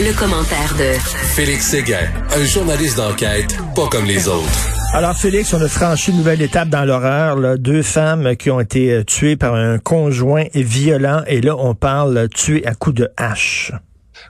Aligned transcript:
Le, 0.00 0.16
commentaire 0.16 0.74
de 0.78 0.98
Félix 1.34 1.66
Séguin, 1.66 2.08
un 2.36 2.44
journaliste 2.44 2.96
d'enquête 2.98 3.56
pas 3.74 3.88
comme 3.88 4.04
les 4.04 4.28
autres. 4.28 4.94
Alors 4.94 5.16
Félix, 5.16 5.52
on 5.54 5.60
a 5.60 5.68
franchi 5.68 6.12
une 6.12 6.18
nouvelle 6.18 6.40
étape 6.40 6.68
dans 6.68 6.84
l'horreur. 6.84 7.36
là. 7.36 7.56
Deux 7.56 7.82
femmes 7.82 8.36
qui 8.36 8.50
ont 8.50 8.60
été 8.60 8.92
euh, 8.92 9.04
tuées 9.04 9.36
par 9.36 9.54
un 9.54 9.78
conjoint 9.78 10.44
violent 10.54 11.22
et 11.26 11.40
là 11.40 11.56
on 11.58 11.74
parle 11.74 12.28
tuées 12.28 12.64
à 12.66 12.74
coups 12.74 12.96
de 12.96 13.08
hache. 13.16 13.72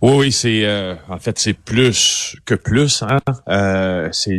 Oui, 0.01 0.12
oui, 0.16 0.33
c'est 0.33 0.65
euh, 0.65 0.95
en 1.09 1.19
fait 1.19 1.38
c'est 1.38 1.55
plus 1.55 2.37
que 2.45 2.55
plus. 2.55 3.02
Hein? 3.02 3.19
Euh, 3.48 4.09
c'est, 4.12 4.38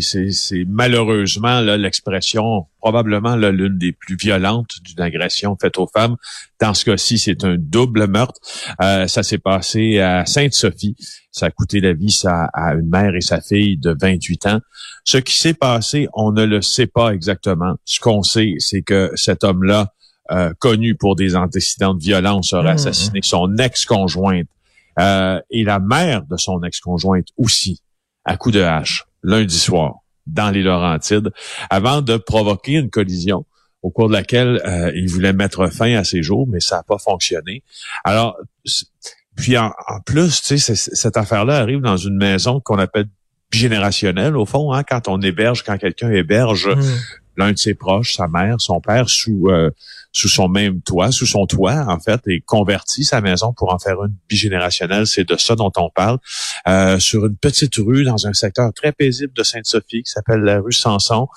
malheureusement 0.67 1.59
l'expression 1.61 2.67
probablement 2.79 3.35
l'une 3.35 3.77
des 3.77 3.91
plus 3.91 4.15
violentes 4.15 4.71
d'une 4.83 5.01
agression 5.01 5.57
faite 5.61 5.77
aux 5.77 5.87
femmes. 5.87 6.15
Dans 6.61 6.73
ce 6.73 6.85
cas-ci, 6.85 7.19
c'est 7.19 7.43
un 7.43 7.55
double 7.57 8.07
meurtre. 8.07 8.39
Euh, 8.81 9.07
ça 9.07 9.21
s'est 9.23 9.37
passé 9.37 9.99
à 9.99 10.25
Sainte-Sophie. 10.25 10.95
Ça 11.31 11.47
a 11.47 11.51
coûté 11.51 11.81
la 11.81 11.93
vie 11.93 12.11
ça, 12.11 12.49
à 12.53 12.73
une 12.73 12.89
mère 12.89 13.15
et 13.15 13.21
sa 13.21 13.41
fille 13.41 13.77
de 13.77 13.95
28 13.99 14.45
ans. 14.47 14.59
Ce 15.03 15.17
qui 15.17 15.37
s'est 15.37 15.53
passé, 15.53 16.07
on 16.13 16.31
ne 16.31 16.45
le 16.45 16.61
sait 16.61 16.87
pas 16.87 17.11
exactement. 17.11 17.75
Ce 17.83 17.99
qu'on 17.99 18.23
sait, 18.23 18.55
c'est 18.59 18.81
que 18.81 19.11
cet 19.15 19.43
homme-là, 19.43 19.93
euh, 20.31 20.53
connu 20.59 20.95
pour 20.95 21.15
des 21.15 21.35
antécédents 21.35 21.95
de 21.95 22.01
violence, 22.01 22.53
aurait 22.53 22.73
Mmh. 22.73 22.75
assassiné 22.75 23.19
son 23.23 23.57
ex-conjointe 23.57 24.47
euh, 24.99 25.39
et 25.49 25.63
la 25.63 25.79
mère 25.79 26.23
de 26.23 26.37
son 26.37 26.61
ex-conjointe 26.63 27.27
aussi, 27.37 27.81
à 28.25 28.37
coup 28.37 28.51
de 28.51 28.61
hache, 28.61 29.05
lundi 29.23 29.57
soir, 29.57 29.95
dans 30.27 30.51
les 30.51 30.61
Laurentides, 30.61 31.31
avant 31.69 32.01
de 32.01 32.17
provoquer 32.17 32.73
une 32.73 32.89
collision 32.89 33.45
au 33.81 33.91
cours 33.91 34.09
de 34.09 34.13
laquelle 34.13 34.61
euh, 34.65 34.91
il 34.93 35.09
voulait 35.09 35.33
mettre 35.33 35.67
fin 35.67 35.95
à 35.95 36.03
ses 36.03 36.21
jours, 36.21 36.47
mais 36.47 36.59
ça 36.59 36.77
n'a 36.77 36.83
pas 36.83 36.97
fonctionné. 36.97 37.63
Alors, 38.03 38.37
puis 39.35 39.57
en, 39.57 39.71
plus, 40.05 40.41
tu 40.41 40.57
sais, 40.59 40.75
cette 40.75 41.15
affaire-là 41.15 41.57
arrive 41.57 41.79
dans 41.79 41.95
une 41.95 42.17
maison 42.17 42.59
qu'on 42.59 42.77
appelle 42.77 43.07
bigénérationnelle, 43.51 44.35
au 44.35 44.45
fond, 44.45 44.73
hein, 44.73 44.83
quand 44.83 45.07
on 45.07 45.19
héberge, 45.21 45.63
quand 45.63 45.77
quelqu'un 45.77 46.11
héberge 46.11 46.67
Mmh. 46.67 46.81
L'un 47.39 47.53
de 47.53 47.57
ses 47.57 47.73
proches, 47.73 48.15
sa 48.15 48.27
mère, 48.27 48.59
son 48.59 48.81
père, 48.81 49.09
sous 49.09 49.47
euh, 49.47 49.71
sous 50.11 50.27
son 50.27 50.47
même 50.47 50.81
toit, 50.81 51.11
sous 51.11 51.25
son 51.25 51.45
toit, 51.45 51.85
en 51.87 51.99
fait, 51.99 52.19
et 52.27 52.41
convertit 52.41 53.03
sa 53.03 53.21
maison 53.21 53.53
pour 53.53 53.73
en 53.73 53.79
faire 53.79 54.03
une 54.03 54.15
bigénérationnelle. 54.27 55.05
C'est 55.05 55.27
de 55.27 55.37
ça 55.37 55.55
dont 55.55 55.71
on 55.77 55.89
parle. 55.89 56.17
Euh, 56.67 56.99
sur 56.99 57.25
une 57.25 57.37
petite 57.37 57.75
rue 57.75 58.03
dans 58.03 58.27
un 58.27 58.33
secteur 58.33 58.71
très 58.73 58.91
paisible 58.91 59.33
de 59.33 59.43
Sainte-Sophie 59.43 60.03
qui 60.03 60.11
s'appelle 60.11 60.41
la 60.41 60.59
rue 60.59 60.71
Sanson. 60.71 61.27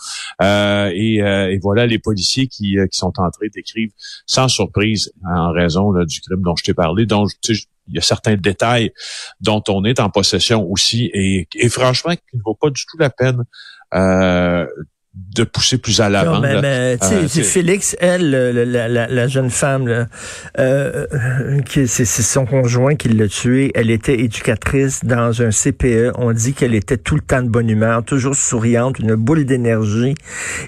Euh, 0.40 0.90
et, 0.94 1.22
euh, 1.22 1.52
et 1.52 1.58
voilà 1.58 1.86
les 1.86 1.98
policiers 1.98 2.46
qui, 2.46 2.78
euh, 2.78 2.86
qui 2.86 2.98
sont 2.98 3.12
entrés 3.18 3.50
décrivent 3.50 3.92
sans 4.26 4.48
surprise 4.48 5.12
en 5.28 5.52
raison 5.52 5.92
là, 5.92 6.04
du 6.04 6.20
crime 6.20 6.42
dont 6.42 6.56
je 6.56 6.64
t'ai 6.64 6.74
parlé, 6.74 7.06
sais, 7.42 7.54
il 7.88 7.96
y 7.96 7.98
a 7.98 8.02
certains 8.02 8.36
détails 8.36 8.92
dont 9.40 9.62
on 9.68 9.84
est 9.84 10.00
en 10.00 10.08
possession 10.08 10.64
aussi 10.70 11.10
et, 11.12 11.48
et 11.56 11.68
franchement 11.68 12.12
qui 12.14 12.36
ne 12.36 12.42
vaut 12.44 12.54
pas 12.54 12.70
du 12.70 12.80
tout 12.86 12.96
la 12.98 13.10
peine 13.10 13.42
euh, 13.94 14.66
de 15.14 15.44
pousser 15.44 15.76
plus 15.76 16.00
à 16.00 16.08
l'avant. 16.08 16.40
Mais, 16.40 16.60
mais, 16.62 16.96
tu 16.98 17.06
sais, 17.28 17.40
Euh, 17.40 17.44
Félix, 17.44 17.94
elle, 18.00 18.30
le- 18.30 18.64
la, 18.64 18.88
la- 18.88 19.08
la 19.08 19.26
jeune 19.28 19.50
femme, 19.50 19.86
là, 19.86 20.06
euh, 20.58 21.60
qui- 21.66 21.86
c'est 21.86 22.06
c'est 22.06 22.22
son 22.22 22.46
conjoint 22.46 22.94
qui 22.94 23.08
l'a 23.10 23.28
tuée. 23.28 23.72
Elle 23.74 23.90
était 23.90 24.18
éducatrice 24.20 25.04
dans 25.04 25.42
un 25.42 25.50
CPE. 25.50 26.12
On 26.16 26.32
dit 26.32 26.54
qu'elle 26.54 26.74
était 26.74 26.96
tout 26.96 27.14
le 27.14 27.20
temps 27.20 27.42
de 27.42 27.48
bonne 27.48 27.68
humeur, 27.68 28.02
toujours 28.04 28.34
souriante, 28.34 28.98
une 29.00 29.14
boule 29.14 29.44
d'énergie. 29.44 30.14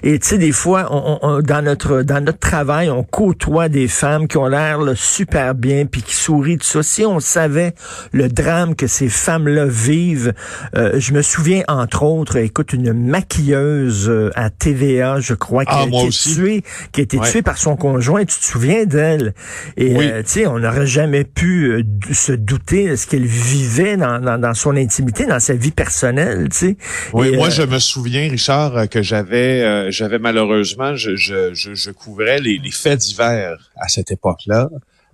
Et 0.03 0.19
tu 0.19 0.27
sais, 0.27 0.37
des 0.37 0.51
fois, 0.51 0.89
on, 0.91 1.17
on- 1.23 1.41
dans 1.41 1.63
notre 1.63 2.03
dans 2.03 2.23
notre 2.23 2.39
travail, 2.39 2.89
on 2.91 3.03
côtoie 3.03 3.67
des 3.67 3.87
femmes 3.87 4.27
qui 4.27 4.37
ont 4.37 4.47
l'air 4.47 4.79
là, 4.79 4.93
super 4.95 5.55
bien, 5.55 5.87
puis 5.87 6.03
qui 6.03 6.13
sourient 6.15 6.57
tout 6.59 6.67
ça. 6.67 6.83
Si 6.83 7.03
on 7.03 7.19
savait 7.19 7.73
le 8.11 8.27
drame 8.29 8.75
que 8.75 8.85
ces 8.85 9.09
femmes-là 9.09 9.65
vivent, 9.65 10.33
euh, 10.75 10.99
je 10.99 11.13
me 11.13 11.23
souviens 11.23 11.63
entre 11.67 12.03
autres, 12.03 12.35
écoute, 12.37 12.73
une 12.73 12.93
maquilleuse 12.93 14.07
euh, 14.09 14.29
à 14.35 14.49
TVA, 14.49 15.19
je 15.19 15.33
crois, 15.33 15.63
qui 15.65 15.71
Ah, 15.73 15.83
a 15.83 15.87
été 15.87 15.95
aussi. 16.07 16.35
tuée, 16.35 16.63
qui 16.91 16.99
a 16.99 17.03
été 17.03 17.17
Ouais. 17.17 17.31
tuée 17.31 17.41
par 17.41 17.57
son 17.57 17.75
conjoint. 17.75 18.25
Tu 18.25 18.37
te 18.39 18.45
souviens 18.45 18.85
d'elle? 18.85 19.33
Et 19.77 19.95
Oui. 19.95 20.05
euh, 20.05 20.21
tu 20.23 20.29
sais, 20.29 20.45
on 20.47 20.59
n'aurait 20.59 20.85
jamais 20.85 21.23
pu 21.23 21.71
euh, 21.71 21.83
se 22.11 22.33
douter 22.33 22.89
de 22.89 22.95
ce 22.95 23.07
qu'elle 23.07 23.25
vivait 23.25 23.97
dans, 23.97 24.19
dans, 24.19 24.37
dans 24.37 24.53
son 24.53 24.75
intimité, 24.75 25.25
dans 25.25 25.39
sa 25.39 25.53
vie 25.53 25.71
personnelle. 25.71 26.49
Tu 26.49 26.57
sais. 26.57 26.77
Oui, 27.13 27.29
Et, 27.29 27.37
moi 27.37 27.47
euh, 27.47 27.51
je 27.51 27.61
me 27.63 27.79
souviens, 27.79 28.29
Richard, 28.29 28.89
que 28.89 29.01
j'avais, 29.01 29.91
j'avais 29.91 30.19
malheureusement, 30.19 30.95
je, 30.95 31.15
je, 31.15 31.53
je, 31.53 31.73
je 31.73 31.91
couvrais 31.91 32.39
les, 32.39 32.59
les 32.63 32.71
faits 32.71 32.99
divers 32.99 33.71
à 33.77 33.87
cette 33.87 34.11
époque-là. 34.11 34.69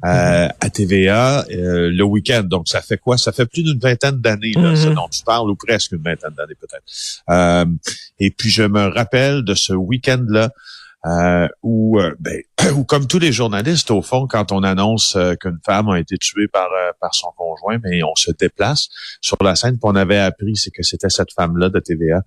Euh, 0.05 0.47
à 0.59 0.69
TVA 0.69 1.45
euh, 1.51 1.89
le 1.91 2.03
week-end. 2.03 2.43
Donc, 2.43 2.67
ça 2.67 2.81
fait 2.81 2.97
quoi? 2.97 3.17
Ça 3.17 3.31
fait 3.31 3.45
plus 3.45 3.63
d'une 3.63 3.79
vingtaine 3.79 4.19
d'années, 4.19 4.53
là, 4.55 4.75
ce 4.75 4.89
dont 4.89 5.07
tu 5.09 5.23
parles, 5.23 5.49
ou 5.49 5.55
presque 5.55 5.91
une 5.91 6.01
vingtaine 6.03 6.31
d'années 6.37 6.55
peut-être. 6.59 6.83
Euh, 7.29 7.65
et 8.19 8.31
puis, 8.31 8.49
je 8.49 8.63
me 8.63 8.87
rappelle 8.87 9.43
de 9.43 9.53
ce 9.53 9.73
week-end-là 9.73 10.49
euh, 11.07 11.47
où, 11.63 11.99
euh, 11.99 12.13
ben, 12.19 12.41
où, 12.75 12.83
comme 12.83 13.07
tous 13.07 13.19
les 13.19 13.31
journalistes, 13.31 13.89
au 13.91 14.01
fond, 14.01 14.27
quand 14.27 14.51
on 14.51 14.63
annonce 14.63 15.15
euh, 15.15 15.33
qu'une 15.35 15.57
femme 15.65 15.89
a 15.89 15.99
été 15.99 16.17
tuée 16.17 16.47
par, 16.47 16.67
euh, 16.67 16.91
par 16.99 17.13
son 17.15 17.29
conjoint, 17.37 17.77
mais 17.83 18.03
on 18.03 18.15
se 18.15 18.31
déplace 18.39 18.87
sur 19.21 19.37
la 19.43 19.55
scène, 19.55 19.73
puis 19.73 19.81
on 19.83 19.95
avait 19.95 20.19
appris, 20.19 20.55
c'est 20.55 20.69
que 20.71 20.83
c'était 20.83 21.09
cette 21.09 21.31
femme-là 21.33 21.69
de 21.69 21.79
TVA. 21.79 22.21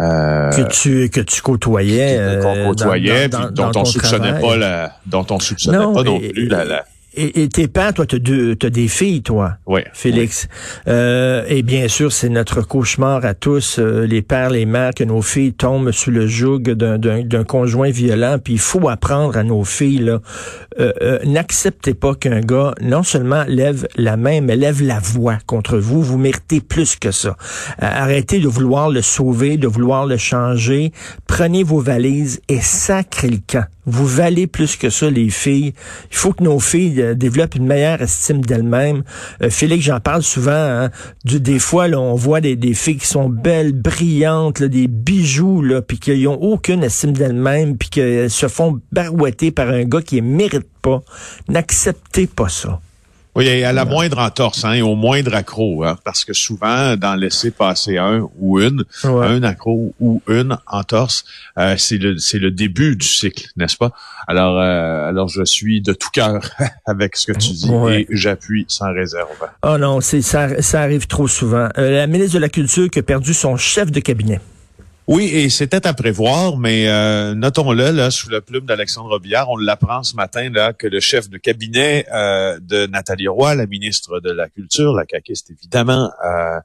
Euh, 0.00 0.50
que 0.50 0.62
tu 0.72 1.08
que 1.08 1.20
tu 1.20 1.40
côtoyais, 1.40 2.16
euh, 2.18 2.42
qu'on 2.42 2.64
côtoyait, 2.70 3.28
dans- 3.28 3.38
dans- 3.38 3.46
puis 3.46 3.54
dans 3.54 3.70
dont 3.70 3.80
on 3.82 3.84
soupçonnait 3.84 4.32
travail. 4.32 4.42
pas 4.42 4.56
la, 4.56 4.96
dont 5.06 5.26
on 5.30 5.38
soupçonnait 5.38 5.78
Non, 5.78 5.94
pas 5.94 6.02
non 6.02 6.18
et- 6.20 6.30
plus 6.30 6.48
la, 6.48 6.64
la, 6.64 6.84
Et, 7.16 7.42
et 7.42 7.48
tes 7.48 7.68
pères, 7.68 7.94
toi, 7.94 8.06
t'as 8.06 8.18
deux, 8.18 8.56
t'as 8.56 8.70
des 8.70 8.88
filles, 8.88 9.22
toi. 9.22 9.56
ouais, 9.66 9.86
Félix. 9.92 10.48
Euh, 10.88 11.44
et 11.48 11.62
bien 11.62 11.88
sûr, 11.88 12.12
c'est 12.12 12.28
notre 12.28 12.62
cauchemar 12.62 13.24
à 13.24 13.34
tous, 13.34 13.78
euh, 13.78 14.06
les 14.06 14.22
pères, 14.22 14.50
les 14.50 14.66
mères, 14.66 14.92
que 14.94 15.04
nos 15.04 15.22
filles 15.22 15.52
tombent 15.52 15.92
sous 15.92 16.10
le 16.10 16.26
joug 16.26 16.60
d'un, 16.60 17.44
conjoint 17.44 17.90
violent. 17.90 18.38
Puis 18.42 18.54
il 18.54 18.58
faut 18.58 18.88
apprendre 18.88 19.36
à 19.36 19.44
nos 19.44 19.64
filles, 19.64 19.98
là, 19.98 20.20
euh, 20.80 20.92
euh, 21.02 21.18
n'acceptez 21.24 21.94
pas 21.94 22.14
qu'un 22.14 22.40
gars 22.40 22.74
non 22.80 23.02
seulement 23.02 23.44
lève 23.46 23.86
la 23.96 24.16
main, 24.16 24.40
mais 24.40 24.56
lève 24.56 24.82
la 24.82 24.98
voix 24.98 25.38
contre 25.46 25.78
vous. 25.78 26.02
Vous 26.02 26.18
méritez 26.18 26.60
plus 26.60 26.96
que 26.96 27.10
ça. 27.10 27.36
Arrêtez 27.78 28.40
de 28.40 28.48
vouloir 28.48 28.90
le 28.90 29.02
sauver, 29.02 29.56
de 29.56 29.68
vouloir 29.68 30.06
le 30.06 30.16
changer. 30.16 30.92
Prenez 31.26 31.62
vos 31.62 31.80
valises 31.80 32.40
et 32.48 32.60
sacrez 32.60 33.28
le 33.28 33.38
camp. 33.46 33.66
Vous 33.86 34.06
valez 34.06 34.46
plus 34.46 34.76
que 34.76 34.88
ça, 34.90 35.10
les 35.10 35.28
filles. 35.30 35.74
Il 36.10 36.16
faut 36.16 36.32
que 36.32 36.42
nos 36.42 36.58
filles 36.58 37.00
euh, 37.02 37.14
développent 37.14 37.54
une 37.54 37.66
meilleure 37.66 38.00
estime 38.00 38.40
d'elles-mêmes. 38.40 39.02
Euh, 39.42 39.50
Félix, 39.50 39.84
j'en 39.84 40.00
parle 40.00 40.22
souvent. 40.22 40.52
hein, 40.52 40.90
du- 41.24 41.40
des 41.40 41.58
fois, 41.58 41.88
là, 41.88 42.00
on 42.00 42.14
voit 42.14 42.40
des, 42.40 42.56
des 42.56 42.74
filles 42.74 42.96
qui 42.96 43.06
sont 43.06 43.28
belles, 43.28 43.72
brillantes, 43.72 44.62
des 44.62 44.88
bijoux, 44.88 45.60
là, 45.62 45.82
puis 45.82 45.98
qui 45.98 46.22
n'ont 46.24 46.34
aucune 46.40 46.82
estime 46.82 47.12
d'elles-mêmes, 47.12 47.76
puis 47.76 47.88
qu'elles 47.90 48.30
se 48.30 48.48
font 48.48 48.80
barouetter 48.92 49.50
par 49.50 49.68
un 49.68 49.84
gars 49.84 50.02
qui 50.02 50.20
ne 50.22 50.26
mérite 50.34 50.66
pas. 50.82 51.02
N'acceptez 51.48 52.26
pas 52.26 52.48
ça. 52.48 52.80
Oui, 53.36 53.46
et 53.48 53.64
à 53.64 53.72
la 53.72 53.84
moindre 53.84 54.18
entorse, 54.18 54.64
hein, 54.64 54.74
et 54.74 54.82
au 54.82 54.94
moindre 54.94 55.34
accro, 55.34 55.84
hein, 55.84 55.96
parce 56.04 56.24
que 56.24 56.32
souvent, 56.32 56.96
dans 56.96 57.14
laisser 57.16 57.50
passer 57.50 57.98
un 57.98 58.28
ou 58.38 58.60
une, 58.60 58.84
Ouais. 59.02 59.26
un 59.26 59.42
accro 59.42 59.92
ou 59.98 60.22
une 60.28 60.56
entorse, 60.66 61.24
euh, 61.58 61.74
c'est 61.76 61.98
le 61.98 62.16
c'est 62.18 62.38
le 62.38 62.50
début 62.52 62.94
du 62.96 63.06
cycle, 63.06 63.48
n'est-ce 63.56 63.76
pas? 63.76 63.90
Alors, 64.28 64.58
euh, 64.60 65.08
alors 65.08 65.28
je 65.28 65.44
suis 65.44 65.80
de 65.80 65.92
tout 65.92 66.10
cœur 66.12 66.40
avec 66.86 67.16
ce 67.16 67.26
que 67.32 67.38
tu 67.38 67.50
dis 67.52 67.68
Ouais. 67.70 68.02
et 68.02 68.06
j'appuie 68.10 68.66
sans 68.68 68.92
réserve. 68.92 69.28
Oh 69.66 69.78
non, 69.78 70.00
c'est 70.00 70.22
ça, 70.22 70.62
ça 70.62 70.80
arrive 70.82 71.06
trop 71.08 71.26
souvent. 71.26 71.68
Euh, 71.78 71.90
la 71.90 72.06
ministre 72.06 72.34
de 72.34 72.38
la 72.40 72.48
Culture 72.48 72.88
qui 72.88 73.00
a 73.00 73.02
perdu 73.02 73.34
son 73.34 73.56
chef 73.56 73.90
de 73.90 74.00
cabinet. 74.00 74.40
Oui, 75.06 75.24
et 75.26 75.50
c'était 75.50 75.86
à 75.86 75.92
prévoir, 75.92 76.56
mais 76.56 76.88
euh, 76.88 77.34
notons-le, 77.34 77.90
là, 77.90 78.10
sous 78.10 78.30
la 78.30 78.40
plume 78.40 78.64
d'Alexandre 78.64 79.10
Robillard, 79.10 79.50
on 79.50 79.58
l'apprend 79.58 80.02
ce 80.02 80.16
matin 80.16 80.48
là 80.50 80.72
que 80.72 80.86
le 80.86 80.98
chef 80.98 81.28
de 81.28 81.36
cabinet 81.36 82.06
euh, 82.10 82.58
de 82.62 82.86
Nathalie 82.86 83.28
Roy, 83.28 83.54
la 83.54 83.66
ministre 83.66 84.20
de 84.20 84.30
la 84.30 84.48
Culture, 84.48 84.94
la 84.94 85.04
caquiste 85.04 85.50
évidemment, 85.50 86.10
euh, 86.24 86.58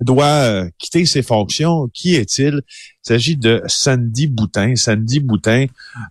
doit 0.00 0.66
quitter 0.78 1.06
ses 1.06 1.22
fonctions. 1.22 1.88
Qui 1.94 2.16
est-il? 2.16 2.60
Il 3.08 3.14
s'agit 3.14 3.36
de 3.38 3.62
Sandy 3.66 4.26
Boutin. 4.26 4.76
Sandy 4.76 5.20
Boutin 5.20 5.64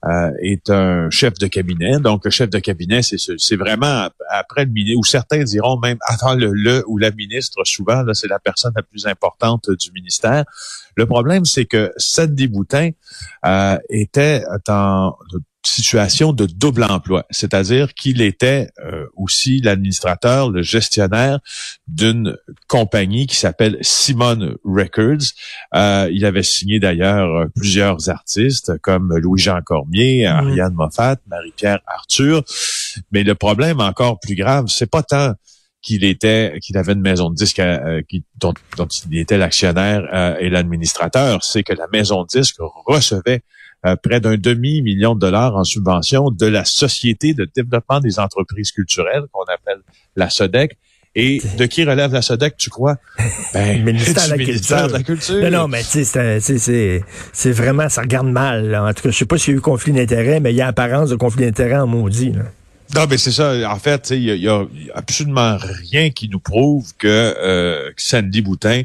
euh, 0.03 0.31
est 0.41 0.67
un 0.71 1.11
chef 1.11 1.35
de 1.35 1.45
cabinet. 1.45 1.99
Donc, 1.99 2.25
le 2.25 2.31
chef 2.31 2.49
de 2.49 2.57
cabinet, 2.57 3.03
c'est 3.03 3.17
c'est 3.37 3.55
vraiment 3.55 4.09
après 4.31 4.65
le 4.65 4.71
ministre, 4.71 4.99
ou 4.99 5.03
certains 5.03 5.43
diront 5.43 5.77
même 5.77 5.99
avant 6.07 6.33
le, 6.33 6.51
le 6.51 6.83
ou 6.87 6.97
la 6.97 7.11
ministre, 7.11 7.63
souvent, 7.65 8.03
c'est 8.13 8.27
la 8.27 8.39
personne 8.39 8.73
la 8.75 8.81
plus 8.81 9.05
importante 9.05 9.69
du 9.69 9.91
ministère. 9.91 10.43
Le 10.95 11.05
problème, 11.05 11.45
c'est 11.45 11.65
que 11.65 11.93
Sandy 11.97 12.47
Boutin 12.47 12.89
euh, 13.45 13.77
était 13.89 14.43
en 14.67 15.15
situation 15.67 16.33
de 16.33 16.45
double 16.45 16.83
emploi, 16.83 17.25
c'est-à-dire 17.29 17.93
qu'il 17.93 18.21
était 18.21 18.69
euh, 18.79 19.05
aussi 19.15 19.59
l'administrateur, 19.61 20.49
le 20.49 20.61
gestionnaire 20.61 21.39
d'une 21.87 22.37
compagnie 22.67 23.27
qui 23.27 23.35
s'appelle 23.35 23.77
Simon 23.81 24.55
Records. 24.63 25.33
Euh, 25.75 26.09
il 26.11 26.25
avait 26.25 26.43
signé 26.43 26.79
d'ailleurs 26.79 27.47
plusieurs 27.55 28.09
artistes 28.09 28.77
comme 28.79 29.15
Louis-Jean 29.17 29.61
Cormier. 29.61 30.25
Ariane 30.25 30.73
Moffat, 30.73 31.17
Marie-Pierre 31.27 31.79
Arthur. 31.87 32.43
Mais 33.11 33.23
le 33.23 33.35
problème 33.35 33.79
encore 33.79 34.19
plus 34.19 34.35
grave, 34.35 34.65
c'est 34.67 34.89
pas 34.89 35.03
tant 35.03 35.33
qu'il 35.81 36.03
était, 36.03 36.59
qu'il 36.61 36.77
avait 36.77 36.93
une 36.93 37.01
maison 37.01 37.29
de 37.29 37.35
disques 37.35 37.59
euh, 37.59 38.01
qui, 38.07 38.23
dont, 38.37 38.53
il 39.09 39.19
était 39.19 39.37
l'actionnaire 39.37 40.37
et 40.39 40.49
l'administrateur, 40.49 41.43
c'est 41.43 41.63
que 41.63 41.73
la 41.73 41.87
maison 41.87 42.23
de 42.23 42.27
disques 42.27 42.57
recevait 42.85 43.43
euh, 43.85 43.95
près 43.95 44.19
d'un 44.19 44.37
demi-million 44.37 45.15
de 45.15 45.19
dollars 45.19 45.55
en 45.55 45.63
subvention 45.63 46.31
de 46.31 46.45
la 46.45 46.65
Société 46.65 47.33
de 47.33 47.47
développement 47.55 47.99
des 47.99 48.19
entreprises 48.19 48.71
culturelles, 48.71 49.23
qu'on 49.31 49.43
appelle 49.43 49.81
la 50.15 50.29
SODEC. 50.29 50.77
Et 51.15 51.41
de 51.57 51.65
qui 51.65 51.83
relève 51.83 52.11
la 52.11 52.21
SODEC, 52.21 52.57
tu 52.57 52.69
crois? 52.69 52.97
Ben, 53.53 53.83
ministère, 53.85 54.25
de 54.25 54.93
la, 54.93 55.03
culture. 55.03 55.41
Non, 55.41 55.51
non, 55.51 55.67
mais 55.67 55.81
tu 55.83 56.03
sais, 56.03 57.03
c'est 57.33 57.51
vraiment, 57.51 57.89
ça 57.89 58.01
regarde 58.01 58.27
mal. 58.27 58.75
En 58.75 58.93
tout 58.93 59.03
cas, 59.03 59.11
je 59.11 59.17
sais 59.17 59.25
pas 59.25 59.37
s'il 59.37 59.53
y 59.53 59.55
a 59.55 59.59
eu 59.59 59.61
conflit 59.61 59.93
d'intérêts, 59.93 60.39
mais 60.39 60.53
il 60.53 60.57
y 60.57 60.61
a 60.61 60.67
apparence 60.67 61.09
de 61.09 61.15
conflit 61.15 61.45
d'intérêts 61.45 61.77
en 61.77 61.87
maudit. 61.87 62.31
Là. 62.31 62.43
Non, 62.95 63.05
mais 63.09 63.17
c'est 63.17 63.31
ça. 63.31 63.69
En 63.69 63.79
fait, 63.79 64.11
il 64.11 64.23
y, 64.23 64.47
a 64.47 64.65
absolument 64.93 65.57
rien 65.57 66.09
qui 66.09 66.29
nous 66.29 66.39
prouve 66.39 66.93
que, 66.97 67.07
euh, 67.07 67.89
que 67.89 68.01
Sandy 68.01 68.41
Boutin 68.41 68.83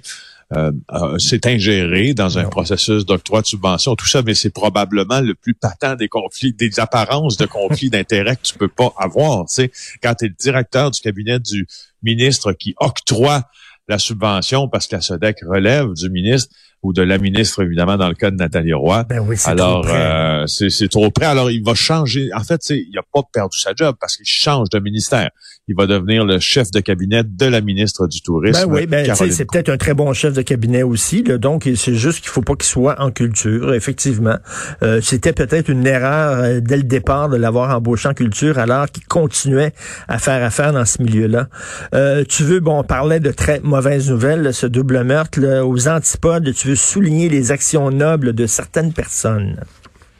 euh, 0.56 0.72
euh, 0.92 1.18
c'est 1.18 1.46
ingéré 1.46 2.14
dans 2.14 2.38
un 2.38 2.44
processus 2.44 3.06
d'octroi 3.06 3.42
de 3.42 3.46
subvention, 3.46 3.96
tout 3.96 4.06
ça, 4.06 4.22
mais 4.22 4.34
c'est 4.34 4.50
probablement 4.50 5.20
le 5.20 5.34
plus 5.34 5.54
patent 5.54 5.96
des 5.96 6.08
conflits, 6.08 6.52
des 6.52 6.78
apparences 6.80 7.36
de 7.36 7.46
conflits 7.46 7.90
d'intérêts 7.90 8.36
que 8.36 8.42
tu 8.42 8.58
peux 8.58 8.68
pas 8.68 8.92
avoir. 8.98 9.46
Tu 9.46 9.54
sais, 9.54 9.72
quand 10.02 10.14
tu 10.14 10.26
es 10.26 10.28
le 10.28 10.34
directeur 10.34 10.90
du 10.90 11.00
cabinet 11.00 11.38
du 11.38 11.66
ministre 12.02 12.52
qui 12.52 12.74
octroie 12.78 13.44
la 13.88 13.98
subvention 13.98 14.68
parce 14.68 14.86
que 14.86 14.96
la 14.96 15.02
SODEC 15.02 15.38
relève 15.46 15.92
du 15.94 16.10
ministre, 16.10 16.54
ou 16.82 16.92
de 16.92 17.02
la 17.02 17.18
ministre, 17.18 17.62
évidemment, 17.62 17.96
dans 17.96 18.08
le 18.08 18.14
cas 18.14 18.30
de 18.30 18.36
Nathalie 18.36 18.72
Roy. 18.72 19.04
Ben 19.08 19.20
oui, 19.20 19.36
Alors, 19.44 19.86
euh, 19.88 20.46
c'est 20.46 20.88
trop 20.88 21.10
près. 21.10 21.26
Alors, 21.26 21.50
il 21.50 21.62
va 21.62 21.74
changer. 21.74 22.30
En 22.34 22.42
fait, 22.42 22.60
il 22.70 22.90
n'a 22.94 23.02
pas 23.12 23.22
perdu 23.32 23.58
sa 23.58 23.72
job 23.74 23.94
parce 24.00 24.16
qu'il 24.16 24.26
change 24.26 24.68
de 24.70 24.80
ministère. 24.80 25.30
Il 25.68 25.76
va 25.76 25.86
devenir 25.86 26.24
le 26.24 26.40
chef 26.40 26.72
de 26.72 26.80
cabinet 26.80 27.22
de 27.24 27.46
la 27.46 27.60
ministre 27.60 28.08
du 28.08 28.20
Tourisme. 28.20 28.66
Ben 28.66 28.74
oui, 28.74 28.86
ben, 28.86 29.14
c'est 29.14 29.44
peut-être 29.44 29.68
un 29.68 29.76
très 29.76 29.94
bon 29.94 30.12
chef 30.12 30.34
de 30.34 30.42
cabinet 30.42 30.82
aussi. 30.82 31.22
Là, 31.22 31.38
donc, 31.38 31.68
c'est 31.76 31.94
juste 31.94 32.20
qu'il 32.20 32.30
faut 32.30 32.42
pas 32.42 32.54
qu'il 32.54 32.64
soit 32.64 33.00
en 33.00 33.12
culture, 33.12 33.72
effectivement. 33.72 34.36
Euh, 34.82 35.00
C'était 35.00 35.32
peut-être 35.32 35.68
une 35.68 35.86
erreur 35.86 36.38
euh, 36.40 36.60
dès 36.60 36.76
le 36.76 36.82
départ 36.82 37.28
de 37.28 37.36
l'avoir 37.36 37.76
embauché 37.76 38.08
en 38.08 38.14
culture 38.14 38.58
alors 38.58 38.90
qu'il 38.90 39.04
continuait 39.06 39.72
à 40.08 40.18
faire 40.18 40.42
affaire 40.42 40.72
dans 40.72 40.84
ce 40.84 41.00
milieu-là. 41.00 41.46
Euh, 41.94 42.24
tu 42.28 42.42
veux, 42.42 42.58
bon, 42.58 42.80
on 42.80 42.84
parlait 42.84 43.20
de 43.20 43.30
très 43.30 43.60
mauvaises 43.60 44.10
nouvelles, 44.10 44.52
ce 44.52 44.66
double 44.66 45.04
meurtre 45.04 45.40
là, 45.40 45.64
aux 45.64 45.86
antipodes. 45.86 46.52
Tu 46.54 46.68
veux 46.68 46.71
souligner 46.74 47.28
les 47.28 47.52
actions 47.52 47.90
nobles 47.90 48.32
de 48.32 48.46
certaines 48.46 48.92
personnes. 48.92 49.64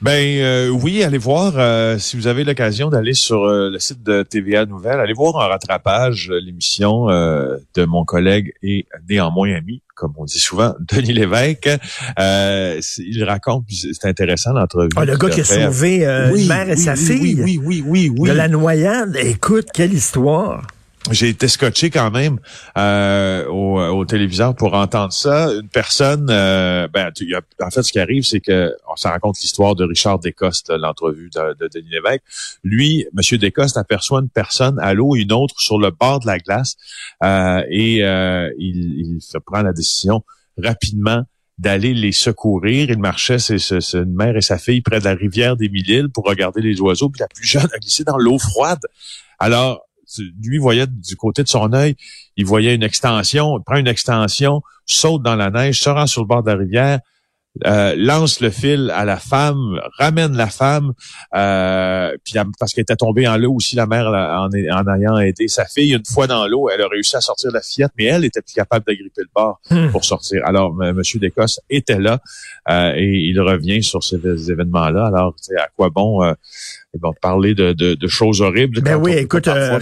Ben 0.03 0.39
euh, 0.41 0.69
oui, 0.69 1.05
allez 1.05 1.17
voir 1.17 1.53
euh, 1.57 1.97
si 1.97 2.17
vous 2.17 2.27
avez 2.27 2.43
l'occasion 2.43 2.91
d'aller 2.91 3.15
sur 3.15 3.45
euh, 3.45 3.71
le 3.71 3.79
site 3.79 4.03
de 4.03 4.25
TVA 4.25 4.67
Nouvelle, 4.67 4.99
allez 4.99 5.13
voir 5.13 5.37
en 5.37 5.49
rattrapage 5.49 6.29
l'émission 6.29 7.07
de 7.07 7.85
mon 7.85 8.05
collègue 8.05 8.53
et 8.65 8.87
néanmoins 9.09 9.55
ami, 9.55 9.81
comme 9.95 10.13
on 10.17 10.25
dit 10.25 10.41
souvent, 10.41 10.75
Denis 10.93 11.13
Lévesque. 11.13 11.71
il 12.19 13.25
raconte, 13.25 13.67
c'est 13.71 14.09
intéressant 14.09 14.53
l'entrevue. 14.53 14.91
Ah, 14.97 15.05
le 15.05 15.17
gars 15.17 15.31
qui 15.31 15.43
a 15.43 15.45
sauvé 15.45 16.05
une 16.05 16.49
mère 16.49 16.69
et 16.69 16.77
sa 16.77 16.97
fille 16.97 17.41
oui, 17.41 17.61
oui, 17.63 17.85
oui, 17.87 18.13
oui, 18.19 18.29
de 18.29 18.35
la 18.35 18.49
noyade. 18.49 19.17
Écoute, 19.23 19.69
quelle 19.73 19.95
histoire 19.95 20.67
j'ai 21.11 21.29
été 21.29 21.49
scotché 21.49 21.91
quand 21.91 22.11
même 22.13 22.39
euh, 22.79 23.47
au, 23.49 23.81
au, 23.81 24.05
téléviseur 24.05 24.55
pour 24.55 24.75
entendre 24.75 25.13
ça. 25.13 25.53
Une 25.53 25.69
personne, 25.69 26.29
euh, 26.31 26.87
ben, 26.89 27.11
en 27.61 27.71
fait, 27.71 27.83
ce 27.83 27.91
qui 27.91 27.99
arrive, 27.99 28.23
c'est 28.23 28.41
que 28.41 28.73
on 28.89 28.95
se 28.95 29.09
raconte 29.09 29.41
l'histoire 29.41 29.75
de 29.75 29.85
Richard 29.85 30.21
Descostes, 30.21 30.71
l'entrevue 30.71 31.29
de, 31.35 31.57
de, 31.59 31.69
Denis 31.69 31.91
Lévesque. 31.91 32.23
Lui, 32.63 33.07
Monsieur 33.15 33.37
Descostes 33.37 33.77
aperçoit 33.77 34.21
une 34.21 34.29
personne 34.29 34.79
à 34.79 34.95
l'eau 34.95 35.17
et 35.17 35.21
une 35.21 35.33
autre 35.33 35.59
sur 35.59 35.79
le 35.79 35.91
bord 35.91 36.21
de 36.21 36.27
la 36.27 36.39
glace 36.39 36.77
euh, 37.25 37.63
et 37.69 38.05
euh, 38.05 38.51
il, 38.59 39.01
il 39.01 39.41
prend 39.45 39.63
la 39.63 39.73
décision 39.73 40.23
rapidement 40.57 41.25
d'aller 41.59 41.95
les 41.95 42.13
secourir. 42.13 42.91
Il 42.91 42.99
marchait, 42.99 43.39
c'est 43.39 43.59
une 43.95 44.15
mère 44.15 44.37
et 44.37 44.41
sa 44.41 44.59
fille 44.59 44.83
près 44.83 45.01
de 45.01 45.05
la 45.05 45.15
rivière 45.15 45.57
des 45.57 45.69
Mille-Îles 45.69 46.11
pour 46.11 46.25
regarder 46.25 46.61
les 46.61 46.81
oiseaux. 46.81 47.09
Puis 47.09 47.21
la 47.21 47.29
plus 47.29 47.47
jeune 47.47 47.69
a 47.75 47.79
glissé 47.79 48.05
dans 48.05 48.19
l'eau 48.19 48.39
froide. 48.39 48.81
Alors, 49.39 49.85
lui 50.43 50.59
voyait 50.59 50.87
du 50.87 51.17
côté 51.17 51.43
de 51.43 51.49
son 51.49 51.73
œil, 51.73 51.97
il 52.37 52.45
voyait 52.45 52.75
une 52.75 52.83
extension, 52.83 53.59
il 53.59 53.63
prend 53.65 53.77
une 53.77 53.89
extension, 53.89 54.63
saute 54.87 55.23
dans 55.23 55.37
la 55.37 55.51
neige, 55.51 55.81
se 55.81 55.89
rend 55.89 56.07
sur 56.07 56.23
le 56.23 56.27
bord 56.27 56.43
de 56.43 56.51
la 56.51 56.57
rivière, 56.57 57.01
euh, 57.67 57.95
lance 57.97 58.41
le 58.41 58.51
fil 58.51 58.91
à 58.95 59.05
la 59.05 59.19
femme, 59.19 59.79
ramène 59.99 60.37
la 60.37 60.47
femme, 60.47 60.93
euh, 61.35 62.17
puis 62.25 62.35
parce 62.59 62.73
qu'elle 62.73 62.83
était 62.83 62.97
tombée 62.97 63.29
en 63.29 63.37
l'eau 63.37 63.55
aussi, 63.55 63.77
la 63.77 63.87
mère 63.87 64.07
en, 64.07 64.49
en, 64.49 64.95
ayant 64.95 65.19
aidé 65.19 65.49
sa 65.49 65.67
fille. 65.67 65.93
Une 65.93 66.07
fois 66.07 66.27
dans 66.27 66.47
l'eau, 66.47 66.71
elle 66.71 66.81
a 66.81 66.89
réussi 66.89 67.15
à 67.15 67.21
sortir 67.21 67.51
la 67.53 67.61
fillette, 67.61 67.93
mais 67.99 68.05
elle 68.05 68.25
était 68.25 68.41
plus 68.41 68.55
capable 68.55 68.87
d'agripper 68.87 69.23
le 69.23 69.31
bord 69.35 69.61
hmm. 69.71 69.91
pour 69.91 70.05
sortir. 70.05 70.43
Alors, 70.47 70.73
Monsieur 70.75 71.21
Descosses 71.21 71.61
était 71.69 71.99
là 71.99 72.21
euh, 72.71 72.95
et 72.97 73.07
il 73.07 73.39
revient 73.39 73.83
sur 73.83 74.03
ces, 74.03 74.17
événements-là. 74.51 75.07
Alors, 75.07 75.35
à 75.59 75.69
quoi 75.77 75.91
bon 75.91 76.23
ils 76.95 77.01
vont 77.01 77.15
parler 77.15 77.55
de, 77.55 77.73
de, 77.73 78.09
choses 78.09 78.43
horribles. 78.43 78.83
Ben 78.83 78.97
oui, 78.97 79.13
écoute, 79.13 79.49
euh, 79.49 79.79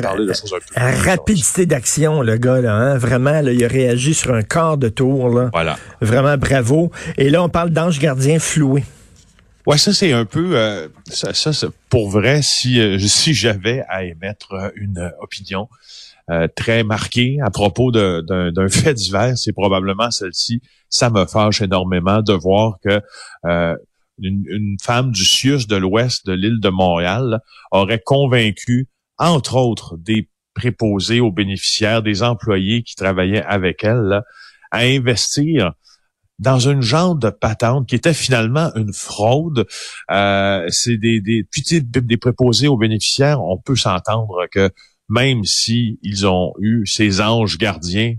rapidité 0.76 1.66
d'action, 1.66 2.22
le 2.22 2.36
gars, 2.36 2.60
là, 2.60 2.74
hein, 2.74 2.98
vraiment, 2.98 3.40
là, 3.40 3.52
il 3.52 3.64
a 3.64 3.68
réagi 3.68 4.14
sur 4.14 4.32
un 4.32 4.42
quart 4.42 4.78
de 4.78 4.88
tour. 4.88 5.28
Là. 5.28 5.50
Voilà. 5.52 5.76
Vraiment 6.00 6.36
bravo. 6.36 6.92
Et 7.18 7.28
là, 7.30 7.42
on 7.42 7.48
parle 7.48 7.59
d'ange 7.68 7.98
gardien 7.98 8.38
floué. 8.38 8.84
Ouais, 9.66 9.76
ça 9.76 9.92
c'est 9.92 10.12
un 10.12 10.24
peu 10.24 10.56
euh, 10.56 10.88
ça, 11.06 11.50
pour 11.90 12.08
vrai 12.08 12.40
si 12.40 12.80
euh, 12.80 12.98
si 12.98 13.34
j'avais 13.34 13.84
à 13.88 14.04
émettre 14.04 14.72
une 14.74 15.12
opinion 15.20 15.68
très 16.54 16.84
marquée 16.84 17.38
à 17.44 17.50
propos 17.50 17.90
d'un 17.90 18.68
fait 18.70 18.94
divers, 18.94 19.36
c'est 19.36 19.52
probablement 19.52 20.12
celle-ci. 20.12 20.62
Ça 20.88 21.10
me 21.10 21.26
fâche 21.26 21.60
énormément 21.60 22.22
de 22.22 22.32
voir 22.32 22.78
que 22.84 23.00
une, 24.22 24.76
femme 24.80 25.10
du 25.10 25.24
CIUS 25.24 25.66
de 25.66 25.76
l'ouest 25.76 26.26
de 26.26 26.32
l'île 26.32 26.60
de 26.60 26.68
Montréal 26.68 27.40
aurait 27.70 28.02
convaincu, 28.04 28.88
entre 29.18 29.56
autres, 29.56 29.96
des 29.96 30.28
préposés 30.54 31.20
aux 31.20 31.32
bénéficiaires, 31.32 32.02
des 32.02 32.22
employés 32.22 32.82
qui 32.82 32.94
travaillaient 32.94 33.42
avec 33.42 33.84
elle, 33.84 34.22
à 34.70 34.80
investir 34.80 35.72
dans 36.40 36.58
une 36.58 36.82
genre 36.82 37.14
de 37.14 37.30
patente 37.30 37.86
qui 37.86 37.94
était 37.94 38.14
finalement 38.14 38.74
une 38.74 38.92
fraude. 38.92 39.66
Euh, 40.10 40.66
c'est 40.70 40.96
des, 40.96 41.20
des, 41.20 41.46
des 41.80 42.16
préposés 42.16 42.66
aux 42.66 42.76
bénéficiaires, 42.76 43.40
on 43.40 43.58
peut 43.58 43.76
s'entendre 43.76 44.46
que 44.50 44.70
même 45.08 45.44
si 45.44 45.98
ils 46.02 46.26
ont 46.26 46.52
eu 46.60 46.86
ces 46.86 47.20
anges 47.20 47.58
gardiens 47.58 48.16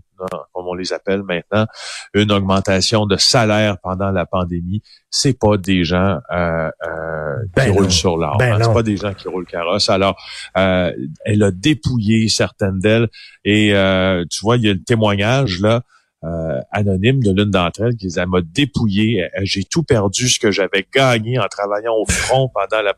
comme 0.53 0.67
on 0.67 0.73
les 0.73 0.93
appelle 0.93 1.23
maintenant, 1.23 1.65
une 2.13 2.31
augmentation 2.31 3.05
de 3.05 3.17
salaire 3.17 3.77
pendant 3.81 4.11
la 4.11 4.25
pandémie, 4.25 4.81
c'est 5.09 5.37
pas 5.37 5.57
des 5.57 5.83
gens 5.83 6.19
euh, 6.31 6.69
euh, 6.87 7.35
qui 7.45 7.51
ben 7.55 7.71
roulent 7.71 7.91
sur 7.91 8.17
l'arbre. 8.17 8.37
Ben 8.37 8.53
hein. 8.53 8.59
c'est 8.63 8.73
pas 8.73 8.83
des 8.83 8.97
gens 8.97 9.13
qui 9.13 9.27
roulent 9.27 9.45
carrosse. 9.45 9.89
Alors, 9.89 10.21
euh, 10.57 10.91
elle 11.25 11.43
a 11.43 11.51
dépouillé 11.51 12.29
certaines 12.29 12.79
d'elles 12.79 13.09
et 13.43 13.69
tu 14.29 14.41
vois, 14.41 14.57
il 14.57 14.63
y 14.63 14.69
a 14.69 14.73
le 14.73 14.83
témoignage 14.83 15.59
là. 15.61 15.81
Anonyme 16.71 17.21
de 17.21 17.31
l'une 17.31 17.49
d'entre 17.49 17.81
elles 17.81 17.95
qui 17.95 18.07
disait, 18.07 18.21
elle 18.21 18.27
m'a 18.27 18.41
dépouillé, 18.41 19.27
j'ai 19.41 19.63
tout 19.63 19.83
perdu 19.83 20.29
ce 20.29 20.39
que 20.39 20.51
j'avais 20.51 20.85
gagné 20.93 21.39
en 21.39 21.47
travaillant 21.47 21.95
au 21.95 22.05
front 22.05 22.49
pendant 22.53 22.83
la 22.83 22.93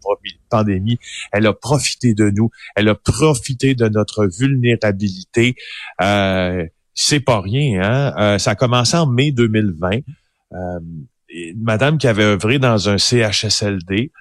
pandémie. 0.49 0.99
Elle 1.31 1.47
a 1.47 1.53
profité 1.53 2.13
de 2.13 2.29
nous, 2.29 2.49
elle 2.75 2.89
a 2.89 2.95
profité 2.95 3.75
de 3.75 3.87
notre 3.87 4.25
vulnérabilité. 4.25 5.55
Euh, 6.01 6.65
c'est 6.93 7.19
pas 7.19 7.41
rien. 7.41 7.81
Hein? 7.81 8.13
Euh, 8.17 8.37
ça 8.37 8.51
a 8.51 8.55
commencé 8.55 8.95
en 8.97 9.07
mai 9.07 9.31
2020. 9.31 9.99
Euh, 10.53 10.79
une 11.29 11.63
madame 11.63 11.97
qui 11.97 12.07
avait 12.07 12.23
œuvré 12.23 12.59
dans 12.59 12.89
un 12.89 12.97
CHSLD, 12.97 14.11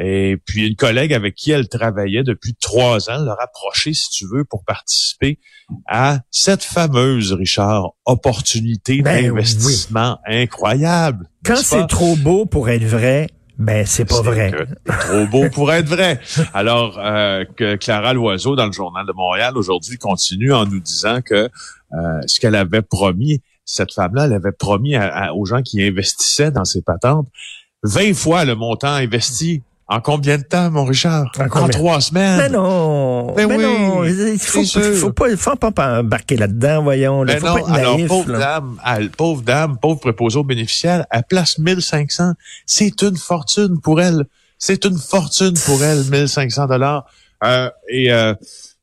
Et 0.00 0.38
puis 0.46 0.66
une 0.68 0.76
collègue 0.76 1.12
avec 1.12 1.34
qui 1.34 1.50
elle 1.50 1.68
travaillait 1.68 2.22
depuis 2.22 2.54
trois 2.60 3.10
ans 3.10 3.18
l'a 3.22 3.34
rapproché, 3.34 3.92
si 3.92 4.08
tu 4.10 4.26
veux, 4.26 4.44
pour 4.44 4.64
participer 4.64 5.38
à 5.86 6.20
cette 6.30 6.62
fameuse, 6.64 7.32
Richard, 7.32 7.90
opportunité 8.06 9.02
Ben 9.02 9.22
d'investissement 9.26 10.18
incroyable. 10.26 11.28
Quand 11.44 11.56
c'est 11.56 11.86
trop 11.88 12.16
beau 12.16 12.46
pour 12.46 12.68
être 12.70 12.84
vrai, 12.84 13.28
ben 13.58 13.84
c'est 13.86 14.06
pas 14.06 14.22
vrai. 14.22 14.52
Trop 14.86 15.26
beau 15.26 15.48
pour 15.50 15.72
être 15.72 15.86
vrai. 15.88 16.20
Alors 16.54 16.98
euh, 16.98 17.44
que 17.56 17.76
Clara 17.76 18.14
Loiseau 18.14 18.56
dans 18.56 18.66
le 18.66 18.72
journal 18.72 19.06
de 19.06 19.12
Montréal 19.12 19.56
aujourd'hui 19.58 19.98
continue 19.98 20.52
en 20.52 20.64
nous 20.66 20.80
disant 20.80 21.20
que 21.20 21.34
euh, 21.92 22.20
ce 22.26 22.40
qu'elle 22.40 22.54
avait 22.56 22.82
promis, 22.82 23.42
cette 23.66 23.92
femme-là, 23.92 24.24
elle 24.24 24.32
avait 24.32 24.52
promis 24.52 24.96
à- 24.96 25.06
à- 25.14 25.32
aux 25.34 25.44
gens 25.44 25.60
qui 25.62 25.82
investissaient 25.82 26.50
dans 26.50 26.64
ses 26.64 26.80
patentes 26.82 27.28
20 27.84 28.14
fois 28.14 28.44
le 28.44 28.54
montant 28.54 28.88
investi. 28.94 29.62
En 29.92 30.00
combien 30.00 30.38
de 30.38 30.42
temps, 30.42 30.70
mon 30.70 30.86
Richard? 30.86 31.30
En 31.38 31.68
trois 31.68 32.00
semaines? 32.00 32.38
Mais 32.38 32.48
non, 32.48 33.34
Ben 33.34 33.46
mais 33.46 33.56
oui, 33.56 33.62
non, 33.62 34.04
il 34.04 34.38
faut, 34.38 34.64
faut 34.64 35.12
pas, 35.12 35.36
faut 35.36 35.54
pas 35.54 35.98
embarquer 35.98 36.38
là-dedans, 36.38 36.82
voyons. 36.82 37.22
Là. 37.24 37.34
Ben 37.34 37.40
faut 37.40 37.46
non, 37.46 37.52
pas 37.52 37.60
être 37.60 37.72
alors 37.72 38.06
pauvre 38.08 38.32
là. 38.32 38.38
dame, 38.38 38.78
elle, 38.86 39.10
pauvre 39.10 39.42
dame, 39.42 39.76
pauvre 39.76 40.00
préposé 40.00 40.38
aux 40.38 40.44
bénéficiaires, 40.44 41.04
elle 41.10 41.24
place 41.28 41.58
1500. 41.58 42.32
C'est 42.64 43.02
une 43.02 43.18
fortune 43.18 43.80
pour 43.82 44.00
elle. 44.00 44.24
C'est 44.56 44.86
une 44.86 44.96
fortune 44.96 45.54
pour 45.66 45.84
elle, 45.84 46.02
1500 46.10 46.68
dollars. 46.68 47.04
Euh, 47.44 47.68
et 47.90 48.10
euh, 48.10 48.32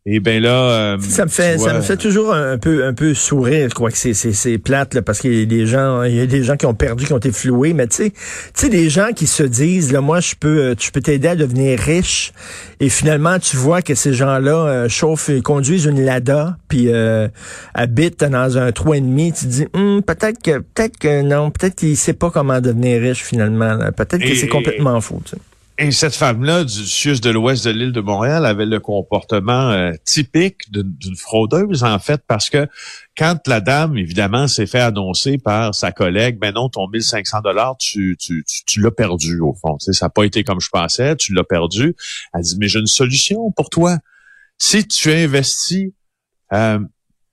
et 0.06 0.22
ben 0.22 0.41
là, 0.41 0.94
euh, 0.94 0.98
Ça 1.01 1.25
me 1.25 1.29
fait, 1.29 1.58
ça 1.58 1.74
me 1.74 1.82
fait 1.82 1.98
toujours 1.98 2.34
un 2.34 2.58
peu, 2.58 2.86
un 2.86 2.94
peu 2.94 3.13
sourire. 3.13 3.68
Je 3.70 3.75
crois 3.75 3.91
que 3.91 3.98
c'est, 3.98 4.13
c'est, 4.13 4.32
c'est 4.32 4.58
plate 4.58 4.94
là, 4.94 5.01
parce 5.01 5.20
qu'il 5.20 5.34
y 5.38 5.41
a 5.41 5.46
des 5.46 5.65
gens, 5.65 6.03
il 6.03 6.15
y 6.15 6.22
a 6.22 6.25
des 6.25 6.41
gens 6.41 6.56
qui 6.56 6.65
ont 6.65 6.74
perdu, 6.74 7.06
qui 7.06 7.12
ont 7.12 7.18
été 7.18 7.34
floués. 7.34 7.74
Mais 7.74 7.86
tu 7.88 7.98
sais, 7.98 8.10
tu 8.12 8.18
sais, 8.53 8.70
des 8.70 8.89
gens 8.89 9.10
qui 9.13 9.27
se 9.27 9.44
disent, 9.44 9.91
là, 9.91 10.00
moi, 10.00 10.22
je 10.22 10.36
peux, 10.39 10.60
euh, 10.60 10.75
je 10.79 10.89
peux 10.91 11.01
t'aider 11.01 11.27
à 11.27 11.36
devenir 11.36 11.77
riche. 11.77 12.32
Et 12.79 12.88
finalement, 12.88 13.39
tu 13.39 13.58
vois 13.58 13.82
que 13.82 13.94
ces 13.94 14.13
gens-là 14.13 14.56
euh, 14.56 14.89
chauffent, 14.89 15.32
conduisent 15.44 15.86
une 15.86 16.03
Lada, 16.03 16.58
puis 16.70 16.86
euh, 16.88 17.27
habitent 17.74 18.24
dans 18.24 18.58
un 18.58 18.72
trou 18.72 18.94
et 18.94 19.01
demi. 19.01 19.34
Tu 19.34 19.46
te 19.46 19.50
dis, 19.50 19.68
Hum, 19.74 20.01
peut-être 20.01 20.41
que, 20.41 20.60
peut-être 20.60 20.98
que 20.98 21.22
non, 21.24 21.51
peut-être 21.51 21.75
qu'il 21.75 21.98
sait 21.98 22.13
pas 22.13 22.32
comment 22.32 22.62
devenir 22.62 23.01
riche 23.01 23.24
finalement. 23.24 23.74
là. 23.75 23.91
Peut-être 23.91 24.22
que 24.22 24.34
c'est 24.34 24.48
complètement 24.48 25.01
faux. 25.01 25.22
tu 25.25 25.32
sais. 25.32 25.38
Et 25.82 25.92
cette 25.92 26.14
femme-là 26.14 26.66
du 26.66 26.86
sud 26.86 27.22
de 27.22 27.30
l'ouest 27.30 27.64
de 27.64 27.70
l'île 27.72 27.94
de 27.94 28.02
Montréal 28.02 28.46
avait 28.46 28.66
le 28.66 28.82
comportement 28.82 29.72
euh, 29.72 29.94
typique 30.04 30.70
d'une 30.70 31.16
fraudeuse, 31.16 31.86
en 31.86 31.98
fait, 32.00 32.22
parce 32.28 32.50
que 32.50 32.68
quand 33.18 33.48
la 33.48 33.62
dame, 33.62 33.98
évidemment, 33.98 34.50
s'est 34.50 34.66
fait 34.66 34.82
annoncer 34.82 35.38
par 35.38 35.74
sa 35.74 35.94
collègue, 35.94 36.38
ben 36.38 36.54
non, 36.54 36.68
ton 36.68 36.90
1500 36.90 37.40
dollars, 37.46 37.78
tu, 37.78 38.18
tu, 38.20 38.44
tu, 38.68 38.82
l'as 38.82 38.92
perdu, 38.92 39.40
au 39.40 39.54
fond. 39.54 39.80
Ça 39.80 40.06
n'a 40.06 40.10
pas 40.10 40.26
été 40.26 40.44
comme 40.44 40.60
je 40.60 40.68
pensais, 40.68 41.16
tu 41.16 41.34
l'as 41.34 41.46
perdu. 41.46 41.96
Elle 42.34 42.42
dit, 42.42 42.58
mais 42.60 42.68
j'ai 42.68 42.80
une 42.80 42.86
solution 42.86 43.50
pour 43.54 43.70
toi. 43.70 44.00
Si 44.58 44.86
tu 44.86 45.14
investis, 45.14 45.94
euh, 46.52 46.80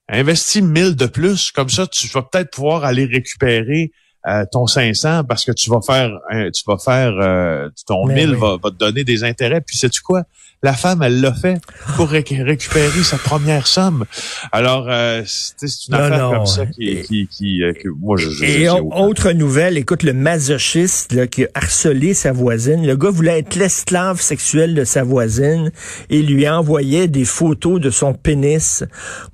investis 0.09 0.63
1000 0.63 0.95
de 0.95 1.07
plus, 1.07 1.51
comme 1.51 1.69
ça, 1.69 1.89
tu 1.89 2.07
vas 2.07 2.23
peut-être 2.23 2.53
pouvoir 2.53 2.85
aller 2.85 3.07
récupérer 3.07 3.91
euh, 4.29 4.45
ton 4.51 4.67
500 4.67 5.25
parce 5.25 5.45
que 5.45 5.53
tu 5.53 5.71
vas 5.71 5.81
faire 5.81 6.11
un- 6.31 6.51
tu 6.51 6.63
vas 6.67 6.79
faire 6.79 7.13
euh, 7.21 7.69
ton 7.87 8.07
Mais 8.07 8.15
1000 8.27 8.31
oui. 8.31 8.41
va, 8.41 8.57
va 8.63 8.71
te 8.71 8.77
donner 8.77 9.05
des 9.05 9.23
intérêts 9.25 9.61
puis 9.61 9.77
sais 9.77 9.89
tu 9.89 10.01
quoi? 10.03 10.23
La 10.67 10.73
femme 10.85 11.01
elle 11.03 11.21
l'a 11.21 11.33
fait 11.33 11.59
pour 11.97 12.09
réc- 12.11 12.43
récupérer 12.53 13.03
sa 13.13 13.19
première 13.19 13.67
somme 13.77 14.05
alors 14.53 14.87
euh, 14.89 15.23
c'est 15.27 15.67
une 15.89 15.95
Non, 15.95 15.99
affaire 16.01 16.19
non. 16.25 16.31
comme 16.35 16.47
ça 16.47 16.67
qui 16.67 16.83
Et- 16.91 17.03
qui, 17.07 17.29
qui 17.35 17.63
euh, 17.63 17.73
que 17.73 17.89
moi 17.89 18.17
je, 18.17 18.29
je, 18.31 18.45
Et 18.45 18.69
autre 18.71 19.31
nouvelle, 19.33 19.77
écoute, 19.79 20.03
le 20.03 20.13
masochiste 20.13 21.13
là, 21.13 21.27
qui 21.27 21.45
a 21.45 21.49
harcelé 21.55 22.15
sa 22.15 22.33
voisine. 22.33 22.87
Le 22.87 22.97
gars 22.97 23.11
voulait 23.11 23.39
être 23.41 23.55
l'esclave 23.57 24.21
sexuel 24.21 24.75
de 24.75 24.85
sa 24.85 25.03
voisine 25.05 25.71
et 26.11 26.23
lui 26.23 26.49
envoyait 26.49 27.09
des 27.09 27.25
photos 27.25 27.81
de 27.81 27.91
son 27.91 28.13
pénis. 28.15 28.85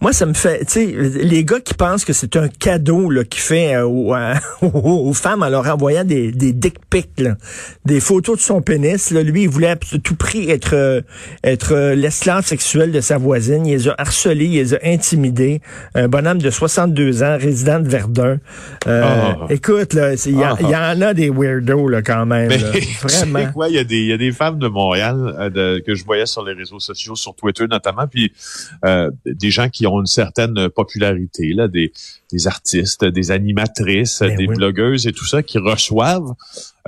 Moi, 0.01 0.13
ça 0.13 0.27
me 0.27 0.35
fait, 0.35 0.61
tu 0.67 0.73
sais, 0.73 0.87
les 0.87 1.45
gars 1.45 1.61
qui 1.61 1.75
pensent 1.75 2.05
que 2.05 2.13
c'est 2.13 2.37
un 2.37 2.49
cadeau 2.49 3.09
là, 3.11 3.25
qu'il 3.25 3.41
fait 3.41 3.75
euh, 3.77 3.85
aux, 4.63 5.13
femmes 5.15 5.43
en 5.43 5.49
leur 5.49 5.67
envoyant 5.69 6.05
des, 6.05 6.33
des 6.33 6.53
dick 6.53 6.77
pics, 6.91 7.19
là, 7.19 7.37
des 7.85 8.01
photos 8.01 8.37
de 8.39 8.43
son 8.43 8.61
pénis. 8.63 9.11
Là, 9.11 9.23
lui, 9.23 9.43
il 9.45 9.49
voulait 9.49 9.69
à 9.71 9.77
tout 9.77 10.17
prix 10.17 10.51
être, 10.51 10.75
être 11.45 11.73
euh, 11.75 11.95
l'esclave 11.95 12.47
sexuel 12.47 12.93
de 12.93 13.01
sa 13.01 13.19
voisine. 13.19 13.67
Il 13.67 13.73
les 13.77 13.89
a 13.89 13.95
harcelés, 13.99 14.45
il 14.47 14.53
les 14.55 14.75
a 14.75 14.79
intimidés. 14.85 15.61
Un 15.95 16.09
bonhomme 16.09 16.39
de 16.41 16.51
62 16.51 17.23
ans, 17.23 17.37
résident 17.39 17.81
de 17.81 17.89
Verdun. 17.89 18.39
Euh, 18.87 19.03
Ah. 19.05 19.47
Écoute, 19.51 19.95
là, 19.95 20.15
il 20.15 20.39
y, 20.39 20.43
a- 20.43 20.57
Ah. 20.59 20.63
y 20.63 20.77
en 20.77 21.03
a 21.03 21.15
des 21.15 21.31
weirdos 21.31 21.89
là, 21.89 22.03
quand 22.03 22.27
même. 22.27 22.49
Mais 22.49 22.59
là. 22.59 22.71
tu 22.73 22.81
Vraiment. 23.07 23.39
sais 23.41 23.53
quoi, 23.53 23.69
il 23.69 23.75
y 23.75 23.79
a 23.79 23.85
des 23.85 23.99
il 24.01 24.07
y 24.07 24.13
a 24.13 24.17
des 24.19 24.33
femmes 24.33 24.59
de 24.59 24.69
Montréal 24.69 25.35
euh, 25.39 25.51
de- 25.51 25.83
que 25.85 25.95
je 25.95 26.05
voyais 26.05 26.27
sur 26.27 26.45
les 26.45 26.53
réseaux 26.55 26.81
sociaux, 26.81 27.15
sur 27.17 27.35
Twitter 27.35 27.67
notamment, 27.69 28.07
puis 28.07 28.33
euh, 28.85 29.11
des 29.27 29.51
gens 29.51 29.69
qui 29.69 29.87
ont 29.87 30.01
une 30.01 30.07
certaine 30.07 30.69
popularité 30.71 31.53
là, 31.53 31.69
des 31.69 31.93
des 32.33 32.47
artistes, 32.47 33.05
des 33.05 33.31
animatrices, 33.31 34.21
Ben 34.21 34.35
des 34.37 34.47
oui. 34.47 34.57
blogueuses 34.57 35.07
et 35.07 35.13
tout 35.13 35.27
ça 35.27 35.43
qui 35.43 35.59
reçoivent 35.59 36.33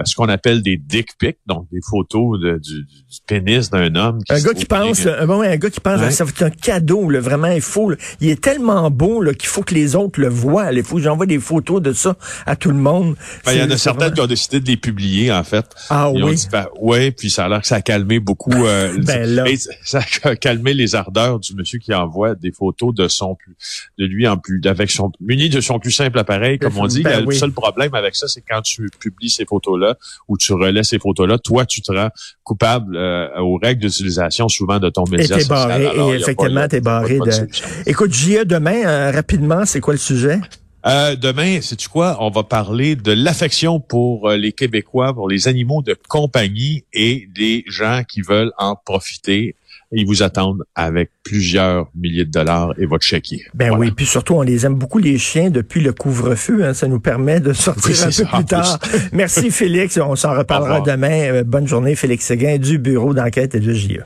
ce 0.05 0.15
qu'on 0.17 0.29
appelle 0.29 0.63
des 0.63 0.77
dick 0.77 1.11
pics, 1.19 1.39
donc 1.47 1.67
des 1.71 1.81
photos 1.89 2.41
de- 2.41 2.59
du, 2.59 2.83
du 2.83 3.19
pénis 3.27 3.71
d'un 3.71 3.95
homme. 3.95 4.19
Un 4.29 4.39
se 4.39 4.45
gars 4.45 4.55
qui 4.55 4.65
pense, 4.65 5.07
un, 5.07 5.27
bon, 5.27 5.41
un 5.43 5.57
gars 5.57 5.71
qui 5.71 5.81
pense, 5.81 6.01
Ouais. 6.01 6.07
ah, 6.09 6.11
ça 6.11 6.25
va 6.25 6.31
être 6.31 6.43
un 6.43 6.51
cadeau, 6.51 7.09
là, 7.11 7.21
vraiment, 7.21 7.49
il 7.51 7.61
faut, 7.61 7.91
là. 7.91 7.97
il 8.21 8.29
est 8.29 8.41
tellement 8.43 8.91
beau 8.91 9.23
là, 9.23 9.35
qu'il 9.35 9.49
faut 9.49 9.63
que 9.63 9.75
les 9.75 9.95
autres 9.95 10.21
le 10.21 10.29
voient. 10.29 10.73
Il 10.73 10.83
faut 10.83 10.97
que 10.97 11.03
j'envoie 11.03 11.27
des 11.27 11.39
photos 11.39 11.81
de 11.81 11.93
ça 11.93 12.17
à 12.47 12.57
tout 12.57 12.71
le 12.71 12.77
monde. 12.77 13.15
Ben, 13.47 13.53
il 13.53 13.59
y 13.59 13.63
en 13.63 13.67
C'est- 13.67 13.73
a 13.73 13.77
c'est 13.77 13.83
certaines 13.85 14.01
vraiment- 14.09 14.15
qui 14.15 14.21
ont 14.23 14.27
décidé 14.27 14.61
de 14.61 14.67
les 14.67 14.77
publier, 14.77 15.31
en 15.33 15.45
fait. 15.45 15.65
Ah 15.91 16.11
Ils 16.15 16.23
ont 16.25 16.29
oui. 16.29 16.35
dit, 16.35 16.49
ben, 16.51 16.67
ouais, 16.81 17.11
puis 17.13 17.31
ça 17.31 17.45
a 17.45 17.49
l'air 17.49 17.61
que 17.61 17.67
ça 17.67 17.77
a 17.77 17.81
calmé 17.83 18.19
beaucoup. 18.19 18.51
euh, 18.53 18.93
Ben 19.05 19.29
là. 19.29 19.45
ça 19.85 20.01
a 20.25 20.35
calmé 20.37 20.75
les 20.75 20.95
ardeurs 20.95 21.39
du 21.39 21.55
monsieur 21.55 21.79
qui 21.79 21.95
envoie 21.95 22.35
des 22.35 22.51
photos 22.53 22.95
de 22.95 23.07
son 23.09 23.35
plus, 23.37 23.55
de 23.99 24.07
lui 24.07 24.27
en 24.27 24.37
plus, 24.39 24.61
avec 24.65 24.91
son 24.91 25.13
muni 25.21 25.49
de 25.49 25.61
son 25.61 25.79
plus 25.79 25.93
simple 25.93 26.19
appareil, 26.19 26.59
comme 26.59 26.77
on 26.79 26.87
dit. 26.87 27.03
Ben 27.03 27.21
le 27.21 27.27
oui. 27.27 27.37
seul 27.37 27.53
problème 27.53 27.95
avec 27.95 28.17
ça, 28.17 28.27
c'est 28.29 28.41
quand 28.43 28.63
tu 28.63 28.89
publies 28.99 29.29
ces 29.31 29.45
photos-là 29.45 29.84
ou 30.29 30.37
tu 30.37 30.53
relais 30.53 30.83
ces 30.83 30.99
photos-là, 30.99 31.39
toi, 31.39 31.67
tu 31.67 31.83
te 31.83 31.93
rends 31.93 32.11
coupable 32.43 32.97
euh, 32.97 33.29
aux 33.41 33.59
règles 33.59 33.83
d'utilisation 33.83 34.49
souvent 34.49 34.79
de 34.79 34.91
ton 34.91 35.05
média 35.11 35.37
t'es 35.37 35.43
social. 35.43 35.69
barré, 35.69 35.87
Alors, 35.87 36.13
et 36.13 36.17
effectivement, 36.17 36.61
a 36.61 36.69
pas 36.69 36.81
barré 36.81 37.19
de-. 37.19 37.49
Écoute, 37.87 38.13
J.A., 38.13 38.45
demain, 38.45 38.85
euh, 38.85 39.11
rapidement, 39.11 39.65
c'est 39.65 39.81
quoi 39.81 39.95
le 39.95 39.99
sujet? 39.99 40.41
Euh, 40.87 41.17
demain, 41.17 41.63
sais-tu 41.63 41.89
quoi? 41.89 42.19
On 42.21 42.31
va 42.31 42.43
parler 42.43 42.95
de 42.95 43.13
l'affection 43.13 43.81
pour 43.81 44.29
euh, 44.29 44.37
les 44.37 44.53
Québécois, 44.53 45.15
pour 45.15 45.31
les 45.31 45.49
animaux 45.49 45.81
de 45.81 45.97
compagnie 46.09 46.85
et 46.93 47.27
des 47.35 47.65
gens 47.67 48.03
qui 48.07 48.21
veulent 48.21 48.53
en 48.59 48.77
profiter. 48.77 49.57
Ils 49.95 50.07
vous 50.07 50.23
attendent 50.23 50.65
avec 50.75 51.11
plusieurs 51.23 51.89
milliers 51.95 52.25
de 52.25 52.31
dollars 52.31 52.73
et 52.79 52.87
votre 52.87 53.05
chéquier. 53.05 53.45
Ben 53.55 53.69
Voilà. 53.69 53.81
oui, 53.81 53.91
puis 53.91 54.07
surtout, 54.07 54.35
on 54.35 54.43
les 54.43 54.67
aime 54.67 54.75
beaucoup, 54.75 54.99
les 54.99 55.19
chiens, 55.19 55.51
depuis 55.51 55.81
le 55.81 55.93
couvre-feu. 55.93 56.65
hein. 56.65 56.75
ça 56.75 56.87
nous 56.89 57.01
permet 57.01 57.41
de 57.41 57.53
sortir 57.53 57.85
Oui, 57.93 58.01
un 58.03 58.07
peu 58.07 58.11
ça, 58.11 58.25
plus 58.27 58.45
tard. 58.45 58.79
Merci, 59.13 59.51
Félix. 59.51 59.99
On 59.99 60.17
s'en 60.17 60.37
reparlera 60.37 60.81
demain. 60.81 61.33
Euh, 61.33 61.45
Bonne 61.45 61.67
journée, 61.69 61.95
Félix 61.95 62.25
Séguin, 62.27 62.59
du 62.59 62.79
Bureau 62.79 63.15
d'enquête 63.15 63.55
et 63.55 63.61
de 63.61 63.73
JE. 63.73 64.01